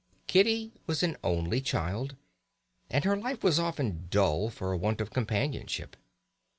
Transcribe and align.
Kitty 0.25 0.71
was 0.87 1.03
an 1.03 1.15
only 1.23 1.61
child, 1.61 2.15
and 2.89 3.03
her 3.05 3.15
life 3.15 3.43
was 3.43 3.59
often 3.59 4.07
dull 4.09 4.49
for 4.49 4.75
want 4.75 4.99
of 4.99 5.11
companionship. 5.11 5.95